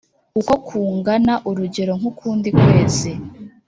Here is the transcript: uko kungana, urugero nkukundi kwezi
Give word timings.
uko 0.39 0.53
kungana, 0.67 1.33
urugero 1.49 1.93
nkukundi 1.99 2.49
kwezi 2.59 3.11